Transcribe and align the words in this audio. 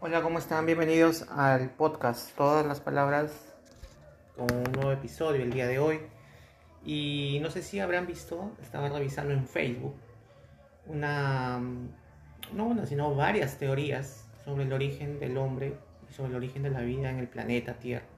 Hola, 0.00 0.22
¿cómo 0.22 0.38
están? 0.38 0.66
Bienvenidos 0.66 1.26
al 1.28 1.70
podcast 1.70 2.36
Todas 2.36 2.64
las 2.64 2.80
Palabras 2.80 3.32
con 4.36 4.46
un 4.54 4.70
nuevo 4.74 4.92
episodio 4.92 5.42
el 5.42 5.52
día 5.52 5.66
de 5.66 5.80
hoy. 5.80 5.98
Y 6.84 7.40
no 7.42 7.50
sé 7.50 7.62
si 7.62 7.80
habrán 7.80 8.06
visto, 8.06 8.52
estaba 8.62 8.90
revisando 8.90 9.32
en 9.32 9.48
Facebook 9.48 9.96
una, 10.86 11.60
no 12.52 12.66
una, 12.66 12.86
sino 12.86 13.12
varias 13.16 13.58
teorías 13.58 14.24
sobre 14.44 14.62
el 14.62 14.72
origen 14.72 15.18
del 15.18 15.36
hombre 15.36 15.76
y 16.08 16.12
sobre 16.12 16.30
el 16.30 16.36
origen 16.36 16.62
de 16.62 16.70
la 16.70 16.82
vida 16.82 17.10
en 17.10 17.18
el 17.18 17.26
planeta 17.26 17.74
Tierra. 17.74 18.11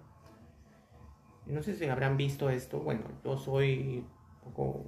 No 1.47 1.63
sé 1.63 1.75
si 1.75 1.85
habrán 1.87 2.17
visto 2.17 2.48
esto. 2.51 2.80
Bueno, 2.80 3.03
yo 3.25 3.37
soy 3.37 4.05
un 4.43 4.51
poco 4.51 4.85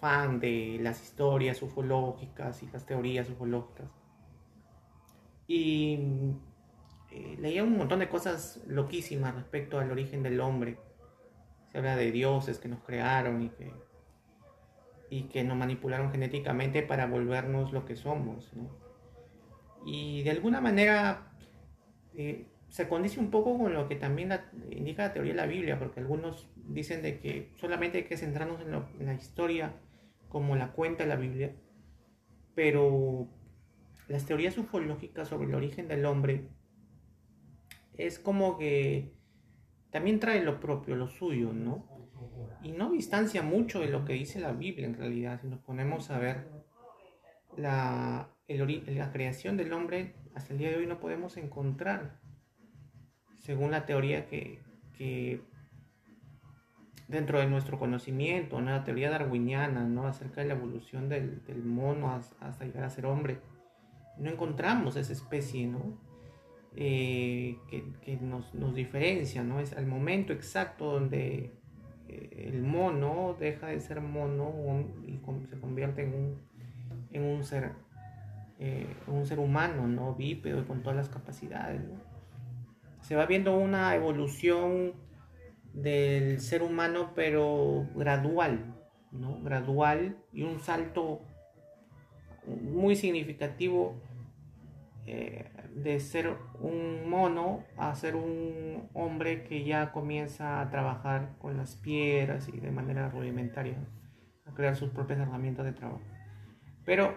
fan 0.00 0.40
de 0.40 0.78
las 0.80 1.02
historias 1.02 1.62
ufológicas 1.62 2.62
y 2.62 2.66
las 2.70 2.86
teorías 2.86 3.28
ufológicas. 3.28 3.88
Y 5.46 5.98
eh, 7.10 7.36
leía 7.38 7.64
un 7.64 7.76
montón 7.76 7.98
de 7.98 8.08
cosas 8.08 8.62
loquísimas 8.66 9.34
respecto 9.34 9.78
al 9.78 9.90
origen 9.90 10.22
del 10.22 10.40
hombre. 10.40 10.78
Se 11.70 11.78
habla 11.78 11.96
de 11.96 12.12
dioses 12.12 12.58
que 12.58 12.68
nos 12.68 12.80
crearon 12.82 13.42
y 13.42 13.48
que, 13.50 13.72
y 15.10 15.22
que 15.24 15.44
nos 15.44 15.56
manipularon 15.56 16.10
genéticamente 16.10 16.82
para 16.82 17.06
volvernos 17.06 17.72
lo 17.72 17.84
que 17.84 17.96
somos. 17.96 18.50
Y 19.84 20.22
de 20.22 20.30
alguna 20.30 20.60
manera 20.60 21.32
eh, 22.14 22.46
se 22.70 22.88
condice 22.88 23.18
un 23.18 23.30
poco 23.30 23.58
con 23.58 23.74
lo 23.74 23.88
que 23.88 23.96
también 23.96 24.32
indica 24.70 25.08
la 25.08 25.12
teoría 25.12 25.32
de 25.32 25.36
la 25.36 25.46
Biblia, 25.46 25.78
porque 25.78 26.00
algunos 26.00 26.48
dicen 26.54 27.02
de 27.02 27.18
que 27.18 27.52
solamente 27.56 27.98
hay 27.98 28.04
que 28.04 28.16
centrarnos 28.16 28.60
en, 28.60 29.06
la 29.06 29.14
historia 29.14 29.74
como 30.28 30.54
la 30.54 30.72
cuenta 30.72 31.04
la 31.04 31.16
Biblia, 31.16 31.56
pero 32.54 33.28
las 34.06 34.24
teorías 34.24 34.56
ufológicas 34.56 35.28
sobre 35.28 35.48
el 35.48 35.54
origen 35.56 35.88
del 35.88 36.04
hombre 36.04 36.48
es 37.94 38.20
como 38.20 38.56
que 38.56 39.16
también 39.90 40.20
trae 40.20 40.42
lo 40.44 40.60
propio, 40.60 40.94
lo 40.94 41.08
suyo, 41.08 41.52
¿no? 41.52 41.88
Y 42.62 42.70
no 42.70 42.92
distancia 42.92 43.42
mucho 43.42 43.80
de 43.80 43.88
lo 43.88 44.04
que 44.04 44.12
dice 44.12 44.38
la 44.38 44.52
Biblia 44.52 44.86
en 44.86 44.94
realidad. 44.94 45.40
Si 45.40 45.48
nos 45.48 45.58
ponemos 45.58 46.10
a 46.10 46.18
ver 46.20 46.46
la, 47.56 48.30
la 48.46 49.12
creación 49.12 49.56
del 49.56 49.72
hombre, 49.72 50.14
hasta 50.34 50.52
el 50.52 50.60
día 50.60 50.70
de 50.70 50.76
hoy 50.76 50.86
no 50.86 51.00
podemos 51.00 51.36
encontrar, 51.36 52.19
según 53.40 53.72
la 53.72 53.84
teoría 53.84 54.26
que, 54.26 54.60
que 54.96 55.42
dentro 57.08 57.40
de 57.40 57.46
nuestro 57.46 57.78
conocimiento, 57.78 58.60
¿no? 58.60 58.70
la 58.70 58.84
teoría 58.84 59.10
darwiniana, 59.10 59.84
¿no? 59.84 60.06
acerca 60.06 60.40
de 60.40 60.48
la 60.48 60.54
evolución 60.54 61.08
del, 61.08 61.44
del 61.44 61.64
mono 61.64 62.14
hasta 62.40 62.64
llegar 62.64 62.84
a 62.84 62.90
ser 62.90 63.06
hombre 63.06 63.38
no 64.20 64.30
encontramos 64.30 64.96
esa 64.96 65.12
especie, 65.12 65.66
¿no? 65.66 65.98
Eh, 66.76 67.58
que, 67.68 68.16
nos, 68.20 68.52
diferencia, 68.74 69.42
¿no? 69.42 69.58
Es 69.58 69.72
al 69.76 69.86
momento 69.86 70.32
exacto 70.32 70.92
donde 70.92 71.52
eh, 72.08 72.50
el 72.52 72.62
mono 72.62 73.36
deja 73.40 73.68
de 73.68 73.80
ser 73.80 74.00
mono 74.00 74.52
y 75.04 75.18
se 75.48 75.58
convierte 75.58 76.02
en 76.04 76.14
un, 76.14 76.38
en 77.12 77.24
un 77.24 77.42
ser 77.42 77.72
eh, 78.60 78.86
un 79.06 79.26
ser 79.26 79.40
humano, 79.40 79.88
¿no? 79.88 80.14
Bípedo 80.14 80.66
con 80.66 80.82
todas 80.82 80.96
las 80.96 81.08
capacidades, 81.08 81.80
Se 83.00 83.16
va 83.16 83.26
viendo 83.26 83.56
una 83.56 83.94
evolución 83.94 84.94
del 85.72 86.40
ser 86.40 86.62
humano, 86.62 87.12
pero 87.14 87.86
gradual, 87.94 88.74
¿no? 89.12 89.40
Gradual 89.42 90.16
y 90.32 90.42
un 90.42 90.60
salto 90.60 91.22
muy 92.46 92.96
significativo 92.96 94.00
eh, 95.06 95.50
de 95.74 96.00
ser 96.00 96.36
un 96.60 97.08
mono 97.08 97.64
a 97.76 97.94
ser 97.94 98.16
un 98.16 98.88
hombre 98.92 99.44
que 99.44 99.64
ya 99.64 99.92
comienza 99.92 100.60
a 100.60 100.70
trabajar 100.70 101.36
con 101.38 101.56
las 101.56 101.76
piedras 101.76 102.48
y 102.48 102.60
de 102.60 102.70
manera 102.70 103.08
rudimentaria, 103.08 103.78
a 104.44 104.52
crear 104.52 104.76
sus 104.76 104.90
propias 104.90 105.20
herramientas 105.20 105.64
de 105.64 105.72
trabajo. 105.72 106.02
Pero 106.84 107.14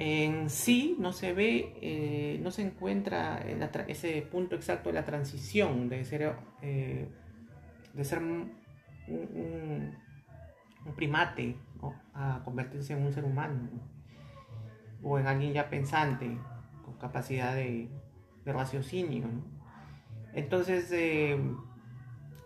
en 0.00 0.48
sí 0.48 0.94
no 1.00 1.12
se 1.12 1.32
ve, 1.32 1.74
eh, 1.82 2.38
no 2.40 2.52
se 2.52 2.62
encuentra 2.62 3.42
en 3.44 3.68
ese 3.88 4.22
punto 4.22 4.54
exacto 4.54 4.90
de 4.90 4.92
la 4.92 5.04
transición 5.04 5.88
de 5.88 6.04
ser, 6.04 6.36
eh, 6.62 7.08
de 7.94 8.04
ser 8.04 8.20
un, 8.20 8.52
primate 10.94 11.56
a 12.14 12.42
convertirse 12.44 12.92
en 12.92 13.06
un 13.06 13.12
ser 13.12 13.24
humano 13.24 13.70
o 15.02 15.18
en 15.18 15.26
alguien 15.26 15.52
ya 15.52 15.68
pensante, 15.68 16.38
con 16.84 16.94
capacidad 16.94 17.56
de, 17.56 17.88
raciocinio. 18.46 19.26
Entonces, 20.32 20.92
eh, 20.92 21.36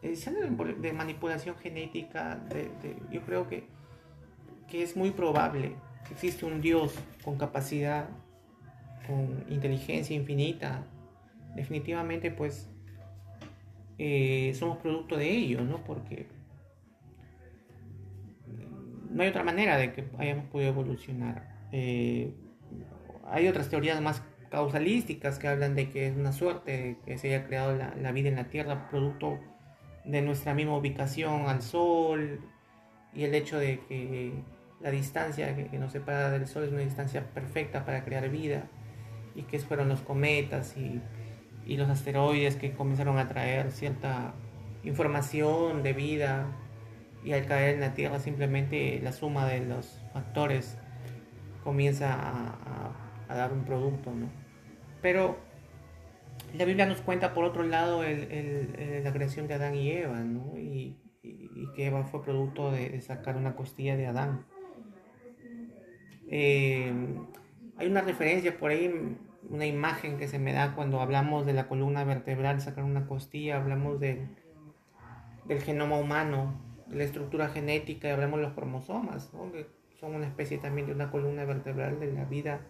de 0.01 0.93
manipulación 0.95 1.55
genética, 1.57 2.41
yo 3.11 3.21
creo 3.27 3.47
que, 3.47 3.69
que 4.69 4.83
es 4.83 4.97
muy 4.97 5.11
probable 5.11 5.77
que 6.07 6.15
existe 6.15 6.45
un 6.45 6.61
Dios 6.61 6.95
con 7.25 7.37
capacidad, 7.37 8.09
con 9.07 9.45
inteligencia 9.49 10.15
infinita. 10.17 10.85
Definitivamente, 11.55 12.31
pues, 12.31 12.69
eh, 13.99 14.53
somos 14.55 14.79
producto 14.79 15.17
de 15.17 15.31
ello, 15.31 15.63
¿no? 15.63 15.85
Porque 15.85 16.27
no 19.11 19.23
hay 19.23 19.29
otra 19.29 19.45
manera 19.45 19.77
de 19.77 19.93
que 19.93 20.05
hayamos 20.19 20.47
podido 20.47 20.71
evolucionar. 20.71 21.53
Eh, 21.73 22.35
hay 23.31 23.49
otras 23.49 23.69
teorías 23.69 24.01
más 24.01 24.23
causalísticas 24.51 25.39
que 25.39 25.49
hablan 25.49 25.75
de 25.75 25.89
que 25.91 26.07
es 26.09 26.17
una 26.17 26.33
suerte 26.33 26.99
que 27.07 27.17
se 27.17 27.29
haya 27.29 27.47
creado 27.47 27.75
la, 27.77 28.13
vida 28.13 28.29
en 28.29 28.37
la 28.37 28.51
Tierra 28.51 28.89
producto 28.91 29.39
de 30.05 30.21
nuestra 30.21 30.53
misma 30.55 30.77
ubicación 30.77 31.49
al 31.49 31.63
Sol 31.63 32.41
y 33.15 33.25
el 33.25 33.35
hecho 33.35 33.59
de 33.59 33.81
que 33.89 34.33
la 34.83 34.91
distancia 34.91 35.55
que, 35.55 35.79
nos 35.79 35.93
separa 35.93 36.31
del 36.31 36.47
Sol 36.47 36.65
es 36.65 36.73
una 36.73 36.81
distancia 36.81 37.25
perfecta 37.33 37.85
para 37.85 38.05
crear 38.05 38.29
vida 38.29 38.65
y 39.35 39.43
que 39.43 39.59
fueron 39.59 39.89
los 39.89 40.01
cometas 40.01 40.77
y, 40.77 41.01
los 41.77 41.89
asteroides 41.89 42.57
que 42.57 42.73
comenzaron 42.73 43.19
a 43.19 43.29
traer 43.29 43.71
cierta 43.71 44.35
información 44.83 45.83
de 45.85 45.93
vida 45.93 46.47
y 47.25 47.33
al 47.33 47.47
caer 47.47 47.77
en 47.77 47.81
la 47.81 47.95
Tierra 47.95 48.19
simplemente 48.19 49.01
la 49.01 49.13
suma 49.13 49.47
de 49.47 49.61
los 49.61 50.01
factores 50.13 50.77
comienza 51.63 52.13
a, 52.13 53.35
dar 53.35 53.53
un 53.53 53.65
producto, 53.65 54.11
¿no? 54.11 54.29
Pero 55.01 55.39
la 56.53 56.67
Biblia 56.67 56.85
nos 56.85 57.01
cuenta 57.01 57.33
por 57.33 57.45
otro 57.45 57.63
lado 57.63 58.03
la 58.03 59.13
creación 59.13 59.47
de 59.47 59.55
Adán 59.55 59.75
y 59.75 59.91
Eva, 59.91 60.19
¿no? 60.19 60.59
Y, 60.59 60.99
que 61.77 61.87
Eva 61.87 62.03
fue 62.03 62.23
producto 62.23 62.73
de, 62.73 63.01
sacar 63.01 63.37
una 63.37 63.55
costilla 63.55 63.97
de 63.97 64.07
Adán. 64.07 64.45
Eh, 66.35 66.91
hay 67.77 67.87
una 67.87 68.01
referencia 68.01 68.57
por 68.57 68.71
ahí, 68.71 69.19
una 69.51 69.67
imagen 69.67 70.17
que 70.17 70.29
se 70.29 70.39
me 70.39 70.55
da 70.55 70.75
cuando 70.75 70.99
hablamos 71.01 71.45
de 71.45 71.53
la 71.53 71.69
columna 71.69 72.05
vertebral, 72.05 72.63
sacar 72.63 72.85
una 72.85 73.07
costilla, 73.07 73.59
hablamos 73.59 74.01
del, 74.01 74.29
genoma 75.63 75.99
humano, 75.99 76.59
de 76.87 76.97
la 76.97 77.05
estructura 77.05 77.49
genética, 77.51 78.09
y 78.09 78.13
hablamos 78.13 78.41
de 78.41 78.47
los 78.47 78.55
cromosomas, 78.55 79.31
¿no? 79.35 79.53
son 80.01 80.15
una 80.15 80.27
especie 80.27 80.57
también 80.57 80.87
de 80.87 80.95
una 80.95 81.11
columna 81.11 81.45
vertebral 81.45 82.01
de 82.01 82.11
la 82.13 82.25
vida 82.25 82.63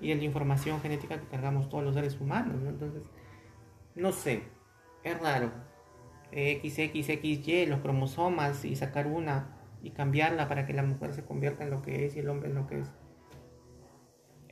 y 0.00 0.08
de 0.08 0.14
la 0.16 0.24
información 0.24 0.80
genética 0.80 1.20
que 1.20 1.26
cargamos 1.26 1.68
todos 1.68 1.84
los 1.84 1.94
seres 1.94 2.18
humanos, 2.18 2.60
¿no? 2.60 2.70
Entonces, 2.70 3.02
no 3.94 4.10
sé, 4.10 4.42
es 5.04 5.20
raro. 5.20 5.52
XXXY, 6.32 7.66
los 7.66 7.80
cromosomas 7.80 8.64
y 8.64 8.74
sacar 8.74 9.06
una 9.06 9.58
y 9.82 9.90
cambiarla 9.90 10.48
para 10.48 10.66
que 10.66 10.72
la 10.72 10.82
mujer 10.82 11.12
se 11.12 11.24
convierta 11.24 11.62
en 11.62 11.70
lo 11.70 11.82
que 11.82 12.06
es 12.06 12.16
y 12.16 12.20
el 12.20 12.28
hombre 12.30 12.48
en 12.48 12.54
lo 12.54 12.66
que 12.66 12.80
es. 12.80 12.90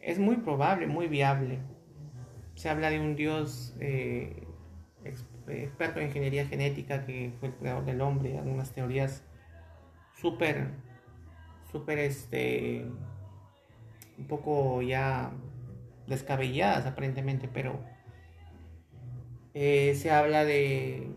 Es 0.02 0.18
muy 0.18 0.36
probable, 0.36 0.86
muy 0.86 1.08
viable. 1.08 1.60
Se 2.54 2.68
habla 2.68 2.90
de 2.90 3.00
un 3.00 3.16
dios 3.16 3.74
eh, 3.80 4.46
experto 5.04 6.00
en 6.00 6.06
ingeniería 6.06 6.46
genética 6.46 7.04
que 7.04 7.32
fue 7.38 7.48
el 7.48 7.54
creador 7.54 7.84
del 7.84 8.00
hombre, 8.00 8.38
algunas 8.38 8.72
teorías 8.72 9.24
súper 10.14 10.68
súper, 11.70 11.98
este, 11.98 12.86
un 14.18 14.26
poco 14.26 14.82
ya 14.82 15.32
descabelladas 16.06 16.86
aparentemente, 16.86 17.48
pero 17.48 17.80
eh, 19.54 19.94
se 19.96 20.10
habla 20.10 20.44
de, 20.44 21.10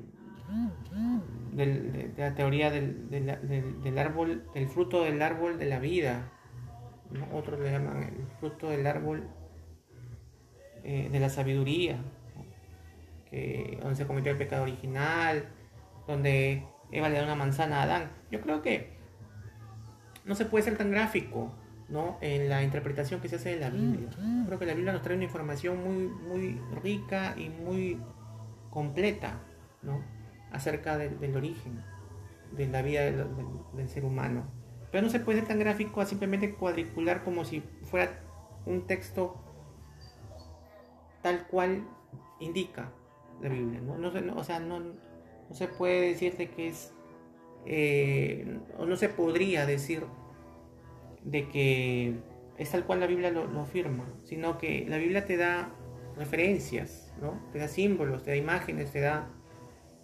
de, 1.54 2.12
la 2.18 2.36
teoría 2.36 2.70
del, 2.72 3.10
del, 3.10 3.98
árbol, 3.98 4.46
del 4.54 4.68
fruto 4.68 5.04
del 5.04 5.22
árbol 5.22 5.58
de 5.58 5.66
la 5.66 5.80
vida. 5.80 6.32
Otros 7.34 7.60
le 7.60 7.72
llaman 7.72 8.04
el 8.04 8.26
fruto 8.40 8.70
del 8.70 8.86
árbol 8.88 9.28
eh, 10.84 11.10
de 11.12 11.20
la 11.20 11.30
sabiduría, 11.30 11.98
que, 13.30 13.78
donde 13.82 13.96
se 13.96 14.08
cometió 14.08 14.32
el 14.32 14.38
pecado 14.38 14.64
original, 14.64 15.46
donde 16.08 16.64
Eva 16.92 17.10
le 17.10 17.18
da 17.18 17.24
una 17.24 17.36
manzana 17.36 17.80
a 17.80 17.84
Adán. 17.84 18.12
Yo 18.32 18.42
creo 18.42 18.62
que 18.62 18.94
no 20.26 20.36
se 20.36 20.46
puede 20.46 20.64
ser 20.64 20.78
tan 20.78 20.92
gráfico, 20.92 21.54
¿no? 21.90 22.18
En 22.22 22.50
la 22.50 22.64
interpretación 22.64 23.22
que 23.22 23.30
se 23.30 23.36
hace 23.36 23.56
de 23.56 23.60
la 23.60 23.70
Biblia. 23.70 24.10
Creo 24.46 24.60
que 24.60 24.66
la 24.66 24.74
Biblia 24.74 24.94
nos 24.94 25.02
trae 25.02 25.16
una 25.16 25.26
información 25.26 25.84
muy, 25.84 26.08
muy 26.08 26.60
rica 26.82 27.36
y 27.38 27.50
muy 27.50 28.00
completa, 28.70 29.40
¿no? 29.82 30.04
Acerca 30.52 30.98
del 30.98 31.36
origen 31.36 31.84
de 32.56 32.68
la 32.68 32.82
vida 32.82 33.02
del, 33.02 33.90
ser 33.90 34.06
humano. 34.06 34.44
Pero 34.94 35.02
no 35.02 35.10
se 35.10 35.20
puede 35.20 35.40
ser 35.40 35.48
tan 35.48 35.58
gráfico 35.58 36.02
a 36.02 36.06
simplemente 36.06 36.54
cuadricular 36.54 37.24
como 37.24 37.46
si 37.46 37.64
fuera 37.82 38.22
un 38.68 38.86
texto 38.86 39.44
tal 41.24 41.48
cual 41.48 41.88
indica 42.40 42.92
la 43.42 43.50
Biblia. 43.50 43.82
¿no? 43.82 43.98
no 43.98 44.36
o 44.36 44.44
sea, 44.44 44.60
no, 44.60 44.80
no 44.80 45.56
se 45.56 45.68
puede 45.68 46.10
decirte 46.10 46.52
que 46.52 46.68
es, 46.68 46.94
eh, 47.66 48.60
o 48.78 48.86
no 48.86 48.96
se 48.96 49.10
podría 49.10 49.66
decir 49.66 50.06
de 51.24 51.50
que 51.50 52.20
es 52.60 52.70
tal 52.70 52.86
cual 52.86 53.00
la 53.00 53.08
Biblia 53.08 53.32
lo, 53.32 53.48
lo, 53.48 53.62
afirma, 53.62 54.06
sino 54.26 54.60
que 54.60 54.86
la 54.88 54.98
Biblia 54.98 55.26
te 55.26 55.38
da 55.38 55.74
referencias, 56.18 57.12
¿no? 57.20 57.42
te 57.52 57.58
da 57.58 57.68
símbolos, 57.68 58.22
te 58.22 58.30
da 58.30 58.36
imágenes, 58.38 58.92
te 58.92 59.00
da 59.00 59.28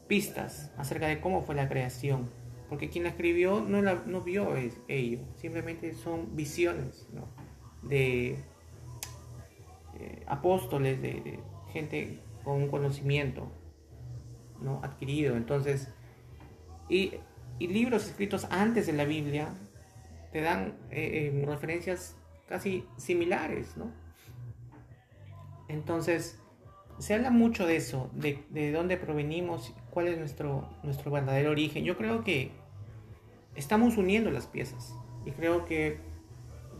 pistas 0.08 0.74
acerca 0.78 1.06
de 1.06 1.22
cómo 1.22 1.44
fue 1.44 1.54
la 1.54 1.70
creación. 1.70 2.39
Porque 2.70 2.90
quien 2.90 3.04
la 3.04 3.10
escribió 3.10 3.62
no, 3.62 3.82
la, 3.82 4.04
no 4.06 4.22
vio 4.22 4.56
ello, 4.88 5.20
simplemente 5.36 5.94
son 5.96 6.36
visiones 6.36 7.08
de 7.82 8.38
eh, 10.00 10.24
apóstoles, 10.28 11.02
de, 11.02 11.40
gente 11.74 12.20
con 12.44 12.64
un 12.64 12.70
conocimiento 12.70 13.52
¿no? 14.62 14.80
adquirido. 14.84 15.36
Entonces, 15.36 15.90
y, 16.88 17.14
libros 17.60 18.08
escritos 18.08 18.48
antes 18.50 18.88
de 18.88 18.94
la 18.94 19.06
Biblia 19.06 19.50
te 20.32 20.42
dan 20.42 20.78
eh, 20.92 21.34
eh, 21.34 21.46
referencias 21.46 22.16
casi 22.48 22.86
similares, 22.98 23.76
¿no? 23.76 23.92
Entonces, 25.68 26.40
se 27.00 27.14
habla 27.14 27.30
mucho 27.30 27.66
de 27.68 27.76
eso, 27.76 28.10
de, 28.14 28.44
de 28.50 28.72
dónde 28.72 28.98
provenimos, 28.98 29.74
cuál 29.92 30.08
es 30.08 30.18
nuestro, 30.18 30.70
nuestro 30.84 31.12
verdadero 31.12 31.52
origen. 31.52 31.84
Yo 31.84 31.98
creo 31.98 32.24
que 32.24 32.52
estamos 33.60 33.98
uniendo 33.98 34.32
las 34.32 34.48
piezas 34.48 34.96
y 35.26 35.32
creo 35.32 35.66
que 35.66 36.00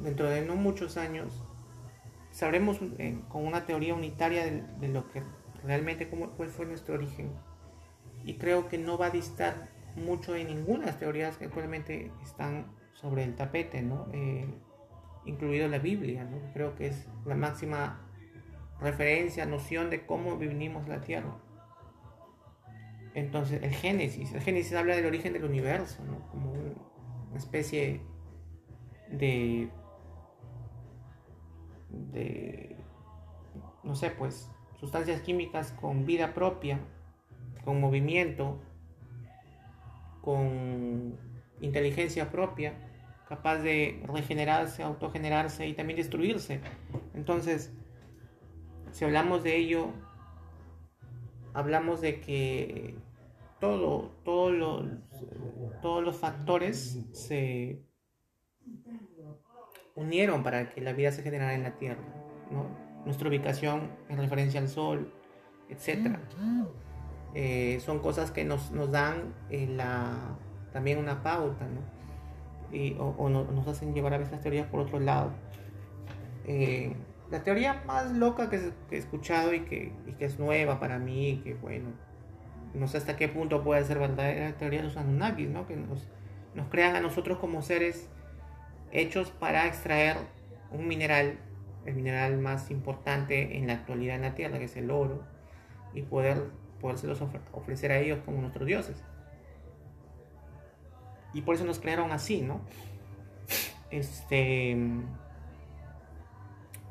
dentro 0.02 0.30
de 0.30 0.46
no 0.46 0.56
muchos 0.56 0.96
años 0.96 1.44
sabremos 2.32 2.80
eh, 2.98 3.20
con 3.28 3.46
una 3.46 3.66
teoría 3.66 3.94
unitaria 3.94 4.46
de, 4.46 4.88
lo 4.88 5.10
que 5.10 5.22
realmente 5.64 6.10
cómo, 6.10 6.32
cuál 6.32 6.50
fue 6.50 6.66
nuestro 6.66 6.96
origen 6.96 7.32
y 8.24 8.36
creo 8.36 8.70
que 8.70 8.78
no 8.78 8.98
va 8.98 9.08
a 9.08 9.10
distar 9.10 9.70
mucho 9.98 10.32
de 10.34 10.46
ninguna 10.46 10.80
de 10.80 10.86
las 10.86 11.00
teorías 11.00 11.38
que 11.38 11.46
actualmente 11.46 12.12
están 12.24 12.68
sobre 12.94 13.26
el 13.26 13.36
tapete, 13.36 13.82
¿no? 13.82 14.08
Eh, 14.14 14.48
incluido 15.26 15.68
la 15.68 15.80
Biblia, 15.80 16.24
¿no? 16.24 16.38
creo 16.54 16.76
que 16.76 16.88
es 16.88 17.08
la 17.26 17.36
máxima 17.36 18.02
referencia, 18.80 19.46
noción 19.46 19.90
de 19.90 20.06
cómo 20.06 20.38
vivimos 20.38 20.88
la 20.88 21.02
tierra. 21.02 21.36
Entonces, 23.14 23.62
el 23.64 23.72
Génesis, 23.72 24.34
el 24.34 24.42
Génesis 24.42 24.74
habla 24.74 24.96
del 24.96 25.06
origen 25.06 25.34
del 25.34 25.44
universo, 25.44 26.04
¿no? 26.06 26.28
Como 26.30 26.52
una 26.52 26.69
especie 27.36 28.02
de, 29.12 29.70
de, 31.90 32.76
no 33.84 33.96
sé, 33.96 34.12
pues, 34.12 34.50
sustancias 34.80 35.22
químicas 35.22 35.72
con 35.74 36.06
vida 36.06 36.34
propia, 36.34 36.80
con 37.66 37.80
movimiento, 37.80 38.60
con 40.22 41.18
inteligencia 41.62 42.32
propia, 42.32 42.74
capaz 43.28 43.58
de 43.58 44.02
regenerarse, 44.08 44.84
autogenerarse 44.84 45.68
y 45.68 45.74
también 45.74 45.98
destruirse. 45.98 46.62
Entonces, 47.14 47.74
si 48.92 49.06
hablamos 49.06 49.44
de 49.44 49.58
ello, 49.58 49.92
hablamos 51.54 52.02
de 52.02 52.22
que 52.22 52.96
todo, 53.60 54.12
todos 54.24 54.54
los, 54.54 54.86
todos 55.82 56.04
los 56.04 56.16
factores 56.18 57.06
se 57.12 57.84
unieron 59.96 60.44
para 60.44 60.70
que 60.70 60.82
la 60.82 60.94
vida 60.94 61.12
se 61.12 61.24
generara 61.24 61.54
en 61.54 61.64
la 61.64 61.78
Tierra. 61.78 62.04
Nuestra 63.06 63.30
ubicación 63.30 63.92
en 64.10 64.18
referencia 64.18 64.60
al 64.60 64.70
Sol, 64.70 65.14
etc. 65.70 66.18
Eh, 67.34 67.80
son 67.82 68.00
cosas 68.00 68.32
que 68.32 68.44
nos, 68.44 68.72
dan 68.92 69.34
eh, 69.50 69.68
la, 69.68 70.38
también 70.74 70.98
una 70.98 71.22
pauta, 71.22 71.68
Y, 72.72 72.96
o, 73.00 73.30
nos 73.30 73.68
hacen 73.68 73.94
llevar 73.94 74.14
a 74.14 74.18
veces 74.18 74.32
las 74.32 74.42
teorías 74.42 74.68
por 74.68 74.82
otro 74.82 75.00
lado. 75.00 75.32
Eh, 76.46 76.96
la 77.30 77.44
teoría 77.44 77.84
más 77.86 78.12
loca 78.12 78.50
que, 78.50 78.72
he 78.92 78.98
escuchado 78.98 79.54
y 79.54 79.62
que, 79.62 79.94
que 80.18 80.26
es 80.26 80.40
nueva 80.40 80.80
para 80.80 80.98
mí, 80.98 81.42
que 81.44 81.54
bueno, 81.54 81.90
no 82.74 82.88
sé 82.88 82.98
hasta 82.98 83.16
qué 83.16 83.28
punto 83.28 83.64
puede 83.64 83.84
ser 83.84 84.00
verdadera 84.00 84.50
la 84.50 84.58
teoría 84.58 84.80
de 84.80 84.88
los 84.88 84.98
Anunnakis, 84.98 85.50
¿no? 85.50 85.68
que 85.68 85.76
nos, 85.76 86.08
nos 86.54 86.68
crean 86.68 86.96
a 86.96 87.02
nosotros 87.02 87.40
como 87.40 87.62
seres 87.62 88.10
hechos 88.92 89.32
para 89.32 89.68
extraer 89.68 90.18
un 90.72 90.88
mineral, 90.88 91.38
el 91.86 91.96
mineral 91.96 92.38
más 92.38 92.72
importante 92.72 93.58
en 93.58 93.68
la 93.68 93.74
actualidad 93.74 94.16
en 94.16 94.22
la 94.24 94.36
Tierra, 94.36 94.60
que 94.60 94.66
es 94.66 94.78
el 94.78 94.92
oro, 94.92 95.24
y 95.94 96.04
poder 96.04 96.50
podérselos 96.80 97.22
ofrecer 97.52 97.92
a 97.92 97.98
ellos 97.98 98.20
como 98.26 98.42
nuestros 98.42 98.66
dioses. 98.66 99.04
Y 101.34 101.42
por 101.42 101.56
eso 101.56 101.66
nos 101.66 101.80
crearon 101.80 102.12
así, 102.12 102.42
¿no? 102.42 102.62
Este 103.92 104.78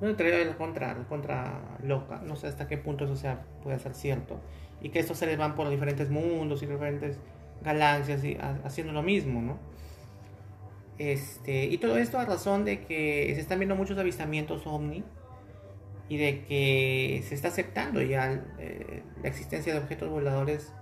una 0.00 0.16
teoría 0.16 0.56
contra, 0.56 0.94
contra 1.08 1.60
loca, 1.82 2.20
no 2.24 2.36
sé 2.36 2.46
hasta 2.46 2.68
qué 2.68 2.78
punto 2.78 3.04
eso 3.04 3.16
sea, 3.16 3.44
puede 3.62 3.78
ser 3.80 3.94
cierto, 3.94 4.40
y 4.80 4.90
que 4.90 4.98
estos 4.98 5.18
seres 5.18 5.38
van 5.38 5.54
por 5.54 5.68
diferentes 5.68 6.10
mundos 6.10 6.62
y 6.62 6.66
diferentes 6.66 7.18
galaxias 7.62 8.22
y 8.24 8.36
haciendo 8.64 8.92
lo 8.92 9.02
mismo, 9.02 9.42
¿no? 9.42 9.58
Este, 10.98 11.66
y 11.66 11.78
todo 11.78 11.96
esto 11.96 12.18
a 12.18 12.24
razón 12.24 12.64
de 12.64 12.84
que 12.84 13.30
se 13.34 13.40
están 13.40 13.60
viendo 13.60 13.76
muchos 13.76 13.96
avistamientos 13.98 14.66
ovni 14.66 15.04
y 16.08 16.16
de 16.16 16.44
que 16.44 17.22
se 17.26 17.34
está 17.34 17.48
aceptando 17.48 18.02
ya 18.02 18.44
eh, 18.58 19.02
la 19.22 19.28
existencia 19.28 19.72
de 19.72 19.78
objetos 19.78 20.10
voladores 20.10 20.72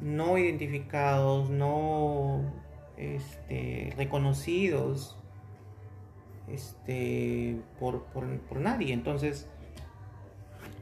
no 0.00 0.38
identificados, 0.38 1.50
no 1.50 2.52
este, 2.96 3.92
reconocidos 3.96 5.16
este, 6.48 7.60
por, 7.78 8.04
nadie. 8.56 8.92
Entonces, 8.92 9.48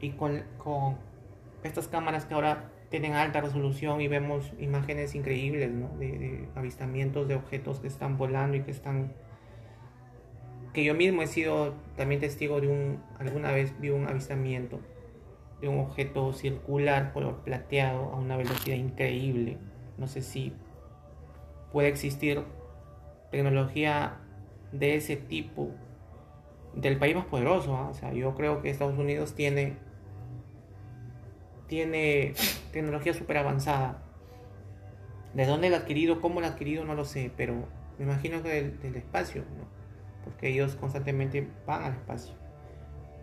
y 0.01 0.11
con, 0.11 0.43
estas 1.63 1.87
cámaras 1.87 2.25
que 2.25 2.33
ahora 2.33 2.71
tienen 2.89 3.13
alta 3.13 3.41
resolución 3.41 4.01
y 4.01 4.07
vemos 4.07 4.51
imágenes 4.59 5.15
increíbles 5.15 5.71
de, 5.99 6.49
avistamientos 6.55 7.27
de 7.27 7.35
objetos 7.35 7.79
que 7.79 7.87
están 7.87 8.17
volando 8.17 8.57
y 8.57 8.61
que 8.61 8.71
están 8.71 9.13
que 10.73 10.83
yo 10.83 10.93
mismo 10.93 11.21
he 11.21 11.27
sido 11.27 11.73
también 11.97 12.21
testigo 12.21 12.61
de 12.61 12.67
un 12.67 13.03
alguna 13.19 13.51
vez 13.51 13.77
vi 13.79 13.89
un 13.89 14.07
avistamiento 14.07 14.79
de 15.59 15.67
un 15.67 15.79
objeto 15.79 16.33
circular 16.33 17.13
color 17.13 17.43
plateado 17.43 18.11
a 18.13 18.15
una 18.15 18.37
velocidad 18.37 18.77
increíble 18.77 19.57
no 19.97 20.07
sé 20.07 20.21
si 20.21 20.53
puede 21.71 21.87
existir 21.87 22.43
tecnología 23.31 24.17
de 24.71 24.95
ese 24.95 25.15
tipo 25.15 25.71
del 26.73 26.97
país 26.97 27.15
más 27.15 27.25
poderoso. 27.25 27.75
¿ah? 27.75 27.89
O 27.89 27.93
sea, 27.93 28.13
yo 28.13 28.35
creo 28.35 28.61
que 28.61 28.69
Estados 28.69 28.97
Unidos 28.97 29.33
tiene, 29.33 29.77
tiene 31.71 32.33
tecnología 32.73 33.13
súper 33.13 33.37
avanzada. 33.37 34.03
¿De 35.33 35.45
dónde 35.45 35.69
la 35.69 35.77
ha 35.77 35.79
adquirido? 35.79 36.19
¿Cómo 36.19 36.41
la 36.41 36.47
ha 36.47 36.49
adquirido? 36.51 36.83
No 36.83 36.95
lo 36.95 37.05
sé, 37.05 37.31
pero 37.37 37.65
me 37.97 38.03
imagino 38.03 38.43
que 38.43 38.73
del, 38.83 38.95
espacio, 38.97 39.45
porque 40.25 40.49
ellos 40.49 40.75
constantemente 40.75 41.47
van 41.65 41.83
al 41.83 41.93
espacio. 41.93 42.33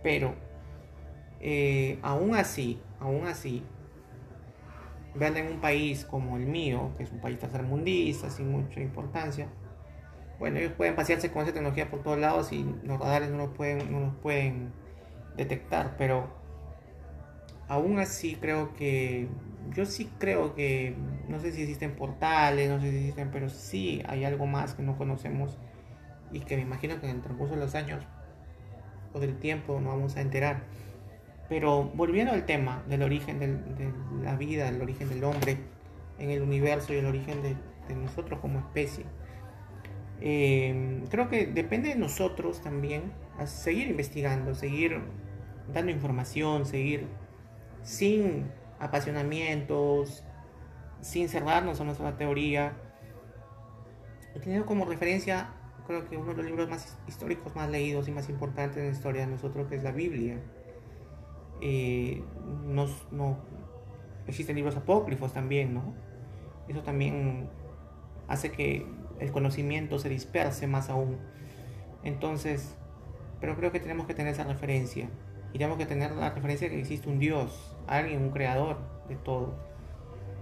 Pero 0.02 0.34
eh, 1.40 1.98
aún 2.00 2.34
así, 2.34 2.80
aún 3.00 3.26
así, 3.26 3.62
vean 5.14 5.36
en 5.36 5.52
un 5.52 5.60
país 5.60 6.06
como 6.06 6.38
el 6.38 6.46
mío, 6.46 6.92
que 6.96 7.02
es 7.02 7.12
un 7.12 7.20
país 7.20 7.38
tercermundista, 7.38 8.30
sin 8.30 8.50
mucha 8.50 8.80
importancia, 8.80 9.48
bueno, 10.38 10.58
ellos 10.58 10.72
pueden 10.72 10.96
pasearse 10.96 11.30
con 11.30 11.42
esa 11.42 11.52
tecnología 11.52 11.90
por 11.90 12.02
todos 12.02 12.18
lados 12.18 12.50
y 12.52 12.64
los 12.82 12.98
radares 12.98 13.28
no 13.28 13.36
no 13.36 14.00
los 14.00 14.14
pueden 14.22 14.72
detectar, 15.36 15.96
pero 15.98 16.37
aún 17.68 17.98
así 17.98 18.36
creo 18.40 18.74
que, 18.74 19.28
yo 19.74 19.86
sí 19.86 20.10
creo 20.18 20.54
que, 20.54 20.94
no 21.28 21.38
sé 21.40 21.52
si 21.52 21.62
existen 21.62 21.94
portales, 21.94 22.70
no 22.70 22.80
sé 22.80 22.90
si 22.90 22.96
existen, 22.96 23.30
pero 23.30 23.48
sí 23.48 24.02
hay 24.08 24.24
algo 24.24 24.46
más 24.46 24.74
que 24.74 24.82
no 24.82 24.96
conocemos 24.96 25.58
y 26.32 26.40
que 26.40 26.56
me 26.56 26.62
imagino 26.62 27.00
que 27.00 27.08
en 27.08 27.16
el 27.16 27.22
transcurso 27.22 27.54
de 27.54 27.60
los 27.60 27.74
años 27.74 28.04
o 29.12 29.20
del 29.20 29.38
tiempo 29.38 29.80
nos 29.80 29.94
vamos 29.94 30.16
a 30.16 30.20
enterar. 30.20 30.62
Pero 31.48 31.84
volviendo 31.94 32.32
al 32.32 32.44
tema 32.44 32.82
del 32.88 33.02
origen 33.02 33.38
de 33.38 33.92
la 34.22 34.36
vida, 34.36 34.70
del 34.70 34.82
origen 34.82 35.08
del 35.08 35.24
hombre, 35.24 35.56
en 36.18 36.30
el 36.30 36.42
universo 36.42 36.92
y 36.92 36.96
el 36.96 37.06
origen 37.06 37.42
de, 37.42 37.56
nosotros 37.94 38.38
como 38.40 38.58
especie. 38.58 39.06
Eh, 40.20 41.02
creo 41.10 41.30
que 41.30 41.46
depende 41.46 41.88
de 41.88 41.94
nosotros 41.94 42.60
también 42.60 43.12
seguir 43.46 43.88
investigando, 43.88 44.54
seguir 44.54 45.00
dando 45.72 45.90
información, 45.90 46.66
seguir 46.66 47.06
sin 47.82 48.50
apasionamientos, 48.78 50.24
sin 51.00 51.28
cerrarnos 51.28 51.80
a 51.80 51.84
nuestra 51.84 52.16
teoría. 52.16 52.72
He 54.34 54.40
tenido 54.40 54.66
como 54.66 54.84
referencia, 54.84 55.48
creo 55.86 56.08
que 56.08 56.16
uno 56.16 56.30
de 56.30 56.36
los 56.36 56.46
libros 56.46 56.68
más 56.68 56.98
históricos 57.06 57.54
más 57.56 57.70
leídos 57.70 58.08
y 58.08 58.12
más 58.12 58.28
importantes 58.28 58.78
en 58.78 58.86
la 58.86 58.92
historia 58.92 59.20
de 59.22 59.28
nosotros, 59.28 59.68
que 59.68 59.76
es 59.76 59.82
la 59.82 59.92
Biblia. 59.92 60.40
Eh, 61.60 62.22
no, 62.66 63.38
existen 64.26 64.56
libros 64.56 64.76
apócrifos 64.76 65.32
también, 65.32 65.74
¿no? 65.74 65.94
Eso 66.68 66.82
también 66.82 67.48
hace 68.28 68.52
que 68.52 68.86
el 69.18 69.32
conocimiento 69.32 69.98
se 69.98 70.08
disperse 70.08 70.66
más 70.66 70.90
aún. 70.90 71.18
Entonces, 72.04 72.76
pero 73.40 73.56
creo 73.56 73.72
que 73.72 73.80
tenemos 73.80 74.06
que 74.06 74.14
tener 74.14 74.34
esa 74.34 74.44
referencia. 74.44 75.08
Y 75.52 75.58
tenemos 75.58 75.78
que 75.78 75.86
tener 75.86 76.12
la 76.12 76.30
referencia 76.30 76.68
de 76.68 76.74
que 76.74 76.80
existe 76.80 77.08
un 77.08 77.18
Dios, 77.18 77.76
alguien, 77.86 78.22
un 78.22 78.30
creador 78.30 78.76
de 79.08 79.16
todo. 79.16 79.54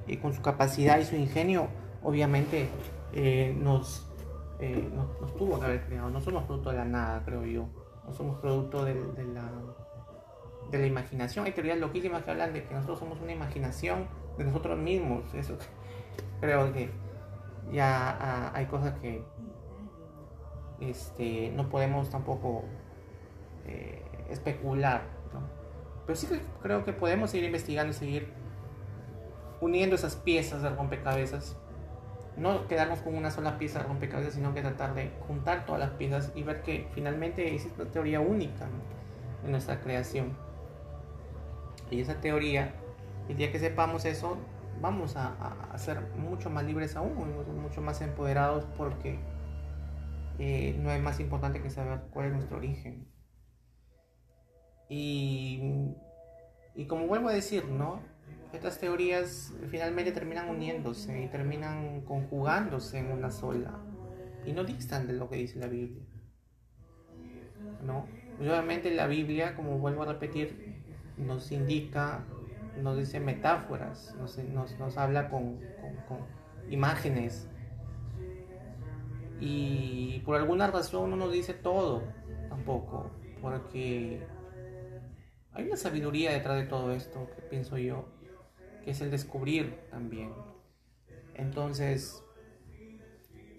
Y 0.07 0.17
con 0.19 0.33
su 0.33 0.43
capacidad 0.43 0.99
y 0.99 1.05
su 1.05 1.17
ingenio, 1.17 1.69
obviamente, 2.03 2.69
eh, 3.13 3.57
nos, 3.59 4.07
eh, 4.61 4.89
nos, 4.95 5.37
tuvo 5.37 5.59
que 5.59 5.67
haber 5.67 5.85
creado. 5.87 6.11
No 6.11 6.21
somos 6.21 6.45
producto 6.45 6.71
de 6.71 6.77
la 6.77 6.85
nada, 6.85 7.23
creo 7.25 7.45
yo. 7.45 7.69
No 8.07 8.13
somos 8.13 8.39
producto 8.39 8.85
de, 8.85 8.95
la, 8.95 9.51
de 10.71 10.79
la 10.79 10.87
imaginación. 10.87 11.45
Hay 11.45 11.53
teorías 11.53 11.79
loquísimas 11.79 12.23
que 12.23 12.31
hablan 12.31 12.53
de 12.53 12.65
que 12.65 12.75
nosotros 12.75 12.99
somos 12.99 13.21
una 13.21 13.33
imaginación 13.33 14.07
de 14.39 14.45
nosotros 14.45 14.79
mismos. 14.79 15.23
Eso 15.35 15.57
creo 16.41 16.73
que 16.73 16.91
ya 17.73 18.17
ah, 18.21 18.53
hay 18.55 18.67
cosas 18.67 18.99
que 19.01 19.23
este, 20.81 21.53
no 21.55 21.69
podemos 21.69 22.11
tampoco 22.11 22.65
eh, 23.67 24.03
especular. 24.31 25.03
Pero 26.07 26.17
sí 26.17 26.29
creo 26.63 26.85
que 26.85 26.93
podemos 26.93 27.31
seguir 27.31 27.47
investigando 27.47 27.91
y 27.91 27.95
seguir 27.95 28.33
uniendo 29.61 29.97
esas 29.97 30.17
piezas 30.17 30.63
de 30.63 30.71
rompecabezas. 30.71 31.57
No 32.37 32.69
quedarnos 32.69 33.01
con 33.01 33.15
una 33.15 33.31
sola 33.31 33.59
pieza 33.59 33.81
de 33.81 33.87
rompecabezas, 33.87 34.35
sino 34.35 34.55
que 34.55 34.61
tratar 34.61 34.95
de 34.95 35.11
juntar 35.27 35.67
todas 35.67 35.81
las 35.81 35.91
piezas 35.91 36.33
y 36.35 36.43
ver 36.43 36.63
que 36.63 36.87
finalmente 36.93 37.55
existe 37.55 37.83
una 37.83 37.91
teoría 37.91 38.21
única 38.21 38.67
en 39.45 39.51
nuestra 39.51 39.81
creación. 39.81 40.37
Y 41.91 42.01
esa 42.01 42.21
teoría, 42.21 42.75
el 43.29 43.37
día 43.37 43.51
que 43.51 43.59
sepamos 43.59 44.05
eso, 44.05 44.37
vamos 44.81 45.17
a, 45.17 45.35
ser 45.79 46.01
mucho 46.17 46.51
más 46.51 46.65
libres 46.65 46.97
aún, 46.97 47.15
mucho 47.63 47.81
más 47.81 48.01
empoderados 48.03 48.65
porque 48.77 49.19
eh, 50.39 50.79
no 50.81 50.91
es 50.91 51.03
más 51.03 51.21
importante 51.21 51.63
que 51.63 51.71
saber 51.71 52.01
cuál 52.11 52.27
es 52.27 52.33
nuestro 52.33 52.59
origen. 52.59 53.07
Y, 54.89 55.61
y 56.75 56.87
como 56.87 57.07
vuelvo 57.07 57.29
a 57.29 57.33
decir, 57.33 57.67
¿no? 57.67 58.01
Estas 58.53 58.79
teorías 58.79 59.53
finalmente 59.71 60.13
terminan 60.13 60.49
uniéndose 60.49 61.23
y 61.23 61.29
terminan 61.29 62.03
conjugándose 62.03 62.99
en 62.99 63.11
una 63.11 63.31
sola. 63.31 63.81
Y 64.45 64.53
no 64.53 64.65
distan 64.65 65.07
de 65.07 65.15
lo 65.15 65.29
que 65.29 65.37
dice 65.37 65.59
la 65.59 65.67
Biblia. 65.67 66.03
¿No? 67.85 68.07
obviamente 68.39 68.91
la 68.95 69.07
Biblia, 69.07 69.55
como 69.55 69.79
vuelvo 69.79 70.03
a 70.03 70.07
repetir, 70.07 70.83
nos 71.17 71.51
indica, 71.53 72.25
nos 72.83 72.99
dice 72.99 73.19
metáforas, 73.19 74.15
nos, 74.19 74.39
nos, 74.39 74.79
nos 74.79 74.97
habla 74.99 75.31
con, 75.31 75.59
con, 75.81 75.97
con 76.09 76.19
imágenes. 76.71 77.49
Y 79.41 80.21
por 80.25 80.37
alguna 80.37 80.67
razón 80.67 81.11
no 81.11 81.17
nos 81.17 81.33
dice 81.33 81.55
todo 81.55 82.03
tampoco, 82.49 83.11
porque 83.41 84.23
hay 85.57 85.67
una 85.67 85.77
sabiduría 85.77 86.33
detrás 86.33 86.57
de 86.57 86.67
todo 86.67 86.93
esto, 86.93 87.31
que 87.35 87.43
pienso 87.43 87.79
yo, 87.79 88.07
que 88.85 88.91
es 88.91 89.01
el 89.01 89.11
descubrir 89.11 89.79
también. 89.91 90.33
Entonces, 91.35 92.23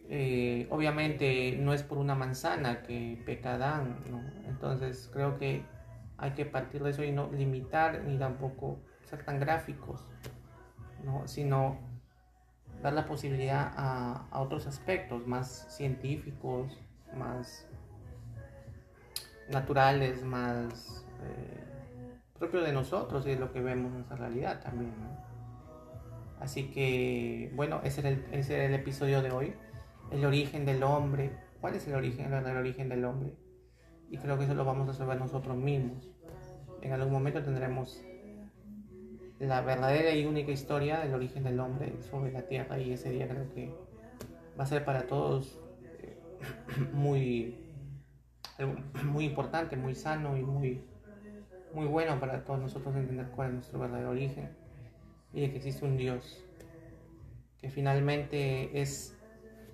eh, 0.10 0.68
obviamente 0.70 1.58
no 1.58 1.74
es 1.74 1.84
por 1.84 1.98
una 1.98 2.16
manzana 2.16 2.84
que 2.84 3.22
peca 3.26 3.56
Adán, 3.56 4.04
¿no? 4.10 4.22
Entonces 4.48 5.10
creo 5.12 5.38
que 5.38 5.66
hay 6.18 6.32
que 6.32 6.46
partir 6.46 6.84
de 6.84 6.92
eso 6.92 7.04
y 7.04 7.12
no 7.12 7.32
limitar 7.32 8.04
ni 8.04 8.18
tampoco 8.18 8.80
ser 9.04 9.24
tan 9.24 9.40
gráficos, 9.40 10.04
¿no? 11.04 11.28
sino 11.28 11.78
dar 12.82 12.94
la 12.94 13.06
posibilidad 13.06 13.74
a, 13.76 14.28
otros 14.40 14.68
aspectos 14.68 15.28
más 15.28 15.68
científicos, 15.70 16.78
más 17.16 17.68
naturales, 19.50 20.24
más 20.24 21.06
eh, 21.24 21.67
propio 22.38 22.62
de 22.62 22.74
nosotros 22.74 23.26
y 23.26 23.32
de 23.32 23.38
lo 23.38 23.52
que 23.52 23.62
vemos 23.62 23.88
en 23.88 23.94
nuestra 23.96 24.18
realidad 24.18 24.62
también. 24.62 24.94
Así 26.40 26.70
que, 26.72 27.52
bueno, 27.56 27.82
ese 27.84 28.02
era, 28.02 28.10
el, 28.10 28.26
ese 28.32 28.66
el 28.66 28.74
episodio 28.74 29.22
de 29.22 29.32
hoy. 29.32 29.54
El 30.12 30.24
origen 30.26 30.66
del 30.66 30.84
hombre. 30.84 31.32
¿Cuál 31.60 31.76
es 31.76 31.88
el 31.88 31.96
origen, 31.96 32.32
el 32.32 32.58
origen 32.58 32.90
del 32.90 33.04
hombre? 33.06 33.34
Y 34.10 34.18
creo 34.18 34.38
que 34.38 34.46
eso 34.46 34.54
lo 34.54 34.64
vamos 34.64 34.88
a 34.90 34.94
saber 34.94 35.20
nosotros 35.20 35.58
mismos. 35.58 36.08
En 36.82 36.94
algún 36.94 37.12
momento 37.12 37.44
tendremos 37.44 38.02
la 39.40 39.62
verdadera 39.62 40.14
y 40.14 40.26
única 40.26 40.52
historia 40.52 41.00
del 41.00 41.14
origen 41.14 41.44
del 41.44 41.60
hombre 41.60 41.94
sobre 42.10 42.32
la 42.32 42.44
tierra 42.44 42.80
y 42.80 42.94
ese 42.94 43.12
día 43.12 43.28
creo 43.28 43.54
que 43.54 43.74
va 44.60 44.64
a 44.64 44.68
ser 44.68 44.84
para 44.84 45.06
todos 45.06 45.60
eh, 45.84 46.18
muy, 46.94 47.56
muy 49.04 49.26
importante, 49.26 49.76
muy 49.76 49.96
sano 49.96 50.38
y 50.38 50.44
muy 50.44 50.82
muy 51.78 51.86
bueno 51.86 52.20
para 52.20 52.44
todos 52.44 52.60
nosotros 52.60 52.96
entender 52.96 53.28
cuál 53.36 53.50
es 53.50 53.54
nuestro 53.54 53.78
verdadero 53.78 54.10
origen 54.10 54.50
y 55.32 55.42
de 55.42 55.52
que 55.52 55.58
existe 55.58 55.86
un 55.86 55.96
Dios 55.96 56.44
que 57.60 57.70
finalmente 57.70 58.82
es 58.82 59.16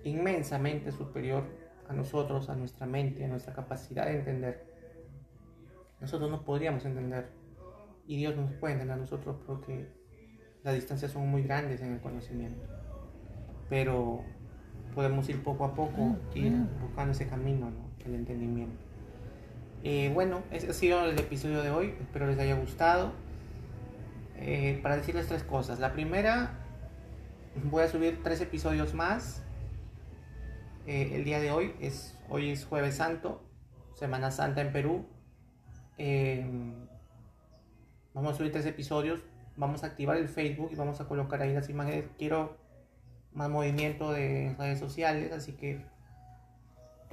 inmensamente 0.03 0.91
superior 0.91 1.45
a 1.88 1.93
nosotros, 1.93 2.50
a 2.50 2.55
nuestra 2.55 2.86
mente, 2.86 3.24
a 3.24 3.29
nuestra 3.29 3.53
capacidad 3.53 4.05
de 4.05 4.17
entender. 4.17 4.65
Nosotros 6.01 6.29
no 6.29 6.43
podríamos 6.43 6.83
entender 6.83 7.29
y 8.05 8.17
Dios 8.17 8.36
nos 8.36 8.51
puede 8.55 8.74
entender 8.74 8.98
a 8.98 9.00
nosotros 9.00 9.38
porque 9.48 9.88
las 10.62 10.75
distancias 10.75 11.10
son 11.10 11.29
muy 11.29 11.43
grandes 11.43 11.79
en 11.79 11.93
el 11.93 12.01
conocimiento. 12.01 12.65
Pero 13.69 14.25
podemos 14.93 15.29
ir 15.29 15.41
poco 15.41 15.63
a 15.63 15.74
poco, 15.74 16.17
ir 16.36 16.51
buscando 16.81 17.13
ese 17.13 17.29
camino, 17.29 17.72
el 18.05 18.15
entendimiento. 18.15 18.92
Eh, 19.86 20.12
bueno, 20.13 20.44
ese 20.50 20.70
ha 20.70 20.74
sido 20.74 21.04
el 21.04 21.20
episodio 21.20 21.62
de 21.62 21.70
hoy. 21.70 21.94
Espero 22.00 22.25
les 22.25 22.40
haya 22.40 22.56
gustado. 22.56 23.12
Eh, 24.38 24.80
para 24.82 24.96
decirles 24.96 25.28
tres 25.28 25.44
cosas. 25.44 25.80
La 25.80 25.92
primera, 25.92 26.58
voy 27.66 27.84
a 27.84 27.90
subir 27.90 28.24
tres 28.24 28.40
episodios 28.40 28.94
más. 28.94 29.44
Eh, 30.88 31.12
el 31.16 31.25
día 31.25 31.42
de 31.42 31.52
hoy 31.52 31.75
es 31.82 32.18
hoy 32.30 32.50
es 32.50 32.66
jueves 32.66 32.96
santo, 32.96 33.42
Semana 33.94 34.32
Santa 34.32 34.62
en 34.62 34.72
Perú. 34.72 35.06
vamos 38.13 38.34
a 38.34 38.38
subir 38.38 38.54
tres 38.54 38.66
episodios. 38.66 39.22
Vamos 39.58 39.84
a 39.84 39.88
activar 39.88 40.16
el 40.18 40.30
Facebook 40.30 40.70
y 40.72 40.75
vamos 40.75 41.02
a 41.02 41.08
colocar 41.10 41.42
ahí 41.42 41.54
las 41.54 41.70
imágenes. 41.70 42.06
Quiero 42.18 42.58
más 43.34 43.50
movimiento 43.50 44.13
de 44.13 44.56
redes 44.58 44.80
sociales, 44.80 45.34
así 45.34 45.54
que 45.54 45.86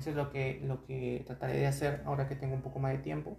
eso 0.01 0.11
es 0.11 0.17
lo 0.17 0.31
que, 0.31 0.61
lo 0.65 0.83
que 0.85 1.23
trataré 1.27 1.59
de 1.59 1.67
hacer 1.67 2.03
ahora 2.07 2.27
que 2.27 2.35
tengo 2.35 2.55
un 2.55 2.63
poco 2.63 2.79
más 2.79 2.93
de 2.93 2.99
tiempo. 2.99 3.37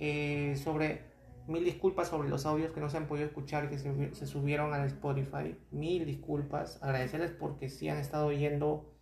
Eh, 0.00 0.56
sobre 0.56 1.12
mil 1.46 1.64
disculpas 1.64 2.08
sobre 2.08 2.28
los 2.28 2.44
audios 2.44 2.72
que 2.72 2.80
no 2.80 2.90
se 2.90 2.96
han 2.96 3.06
podido 3.06 3.26
escuchar 3.26 3.70
que 3.70 3.78
se, 3.78 4.26
subieron 4.26 4.74
al 4.74 4.86
Spotify. 4.86 5.56
Mil 5.70 6.04
disculpas. 6.06 6.82
Agradecerles 6.82 7.30
porque 7.30 7.68
sí 7.68 7.88
han 7.88 7.98
estado 7.98 8.26
oyendo. 8.26 8.92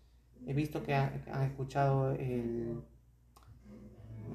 He 0.46 0.52
visto 0.52 0.82
que 0.82 0.94
han, 0.94 1.42
escuchado 1.42 2.14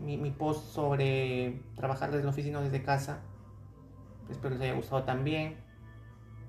mi, 0.03 0.17
mi, 0.17 0.31
post 0.31 0.73
sobre 0.73 1.61
trabajar 1.75 2.09
desde 2.09 2.23
la 2.23 2.31
oficina 2.31 2.61
desde 2.61 2.81
casa. 2.81 3.21
Espero 4.29 4.55
les 4.55 4.61
haya 4.61 4.73
gustado 4.73 5.03
también. 5.03 5.57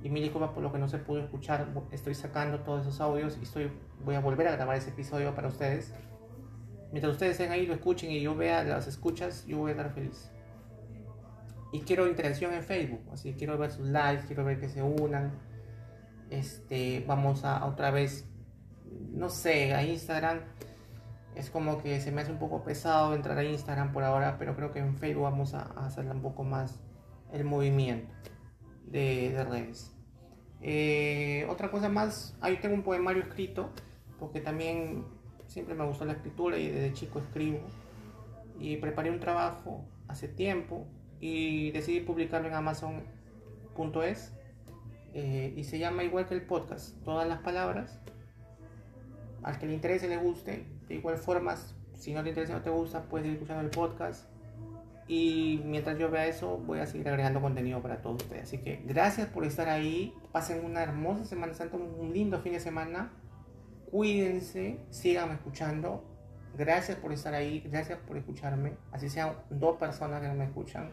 Y 0.02 0.11
mil 0.11 0.23
disculpas 0.23 0.50
por 0.50 0.62
lo 0.62 0.73
que 0.73 0.78
no 0.78 0.88
se 0.88 0.99
pudo 0.99 1.21
escuchar. 1.21 1.68
Estoy 1.92 2.14
sacando 2.14 2.61
todos 2.61 2.82
esos 2.82 3.00
audios 3.00 3.38
y 3.40 3.44
estoy, 3.44 3.71
voy 4.04 4.16
a 4.16 4.21
volver 4.21 4.49
a 4.49 4.52
grabar 4.52 4.76
ese 4.76 4.90
episodio 4.90 5.35
para 5.35 5.49
ustedes. 5.49 5.94
Mientras 6.90 7.12
ustedes 7.12 7.32
estén 7.32 7.52
ahí, 7.52 7.66
lo 7.66 7.75
escuchen 7.75 8.11
y 8.11 8.21
yo 8.21 8.35
vea 8.35 8.64
las 8.64 8.87
escuchas, 8.87 9.47
yo 9.47 9.59
voy 9.59 9.71
a 9.71 9.73
estar 9.73 9.94
feliz. 9.94 10.30
Y 11.73 11.80
quiero 11.80 12.06
interacción 12.06 12.52
en 12.52 12.62
Facebook, 12.62 13.00
así 13.12 13.32
quiero 13.32 13.56
ver 13.56 13.71
sus 13.71 13.87
likes, 13.87 14.26
quiero 14.26 14.44
ver 14.44 14.61
que 14.61 14.68
se 14.68 14.82
unan. 14.82 15.32
Este, 16.28 17.04
vamos 17.06 17.44
a 17.44 17.64
otra 17.64 17.90
vez, 17.90 18.28
no 19.12 19.30
sé, 19.30 19.73
a 19.73 19.85
Instagram. 19.85 20.40
Es 21.35 21.49
como 21.49 21.80
que 21.82 22.00
se 22.00 22.12
me 22.12 22.21
hace 22.21 22.32
un 22.32 22.38
poco 22.38 22.62
pesado 22.62 23.14
entrar 23.14 23.38
a 23.38 23.44
Instagram 23.44 23.92
por 23.92 24.02
ahora, 24.02 24.37
pero 24.38 24.54
creo 24.54 24.71
que 24.73 24.80
en 24.80 24.99
Facebook 24.99 25.23
vamos 25.23 25.54
a, 25.54 25.62
a 25.62 25.88
un 26.00 26.21
poco 26.21 26.44
más 26.44 26.80
el 27.32 27.44
movimiento 27.44 28.12
de, 28.92 29.44
redes. 29.49 29.92
Eh, 30.61 31.46
otra 31.49 31.70
cosa 31.70 31.88
más, 31.88 32.37
ahí 32.40 32.58
tengo 32.58 32.75
un 32.75 32.82
poemario 32.82 33.22
escrito, 33.22 33.70
porque 34.18 34.40
también 34.40 35.04
siempre 35.46 35.75
me 35.75 35.84
gustó 35.84 36.04
la 36.04 36.12
escritura 36.12 36.58
y 36.58 36.68
desde 36.68 36.92
chico 36.92 37.18
escribo. 37.18 37.61
Y 38.58 38.76
preparé 38.76 39.11
un 39.11 39.18
trabajo 39.18 39.84
hace 40.06 40.28
tiempo 40.28 40.87
y 41.20 41.70
decidí 41.72 42.00
publicarlo 42.00 42.49
en 42.49 42.54
amazon.es. 42.54 44.32
Eh, 45.14 45.52
y 45.56 45.64
se 45.64 45.78
llama 45.78 46.04
igual 46.04 46.26
que 46.26 46.34
el 46.34 46.42
podcast, 46.42 47.02
todas 47.02 47.28
las 47.28 47.40
palabras. 47.40 47.99
Al 49.42 49.58
que 49.58 49.66
le 49.66 49.75
interese, 49.75 50.08
le 50.08 50.18
guste. 50.18 50.64
De 50.87 50.94
igual 50.94 51.16
forma, 51.16 51.56
si 51.94 52.12
no 52.12 52.22
te 52.22 52.28
interesa, 52.28 52.52
no 52.52 52.62
te 52.62 52.70
gusta, 52.70 53.02
puedes 53.02 53.26
ir 53.26 53.34
escuchando 53.34 53.62
el 53.62 53.70
podcast. 53.70 54.31
Y 55.09 55.61
mientras 55.64 55.99
yo 55.99 56.11
vea 56.11 56.26
eso, 56.26 56.59
voy 56.59 56.78
a 56.78 56.87
seguir 56.87 57.09
agregando 57.09 57.40
contenido 57.40 57.82
para 57.82 58.00
todos 58.00 58.23
ustedes. 58.23 58.44
Así 58.44 58.59
que 58.59 58.82
gracias 58.85 59.28
por 59.28 59.44
estar 59.44 59.68
ahí. 59.68 60.14
Pasen 60.30 60.64
una 60.64 60.82
hermosa 60.82 61.25
Semana 61.25 61.54
Santa, 61.54 61.76
un 61.76 62.12
lindo 62.12 62.40
fin 62.40 62.52
de 62.52 62.61
semana. 62.61 63.12
Cuídense, 63.90 64.80
sigan 64.90 65.30
escuchando. 65.32 66.04
Gracias 66.56 66.99
por 66.99 67.12
estar 67.12 67.35
ahí, 67.35 67.61
gracias 67.61 67.99
por 68.00 68.16
escucharme. 68.16 68.75
Así 68.90 69.09
sean 69.09 69.35
dos 69.50 69.76
personas 69.76 70.21
que 70.21 70.28
no 70.28 70.35
me 70.35 70.44
escuchan. 70.44 70.92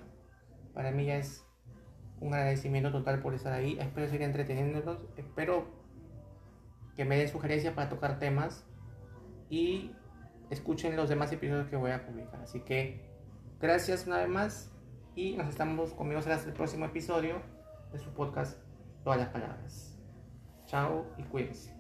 Para 0.74 0.92
mí 0.92 1.06
ya 1.06 1.18
es 1.18 1.46
un 2.20 2.34
agradecimiento 2.34 2.92
total 2.92 3.22
por 3.22 3.34
estar 3.34 3.54
ahí. 3.54 3.78
Espero 3.80 4.08
seguir 4.08 4.24
entreteniéndolos. 4.24 5.06
Espero 5.18 5.68
que 6.96 7.06
me 7.06 7.18
den 7.18 7.28
sugerencias 7.28 7.74
para 7.74 7.90
tocar 7.90 8.20
temas. 8.20 8.66
Y 9.50 9.92
escuchen 10.50 10.96
los 10.96 11.10
demás 11.10 11.32
episodios 11.32 11.68
que 11.68 11.76
voy 11.76 11.92
a 11.92 12.06
publicar. 12.06 12.42
Así 12.42 12.62
que 12.62 13.09
Gracias 13.62 14.08
una 14.08 14.20
vez 14.20 14.30
más 14.30 14.72
y 15.16 15.36
nos 15.36 15.50
estamos 15.50 15.92
conmigo 15.92 16.20
hasta 16.20 16.34
el 16.36 16.54
próximo 16.54 16.86
episodio 16.86 17.42
de 17.92 18.00
su 18.00 18.10
podcast 18.14 18.58
Todas 19.04 19.20
las 19.20 19.30
Palabras. 19.30 20.00
Chao 20.66 21.06
y 21.18 21.24
cuídense. 21.24 21.76